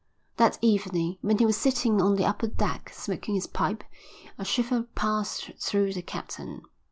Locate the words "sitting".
1.57-2.01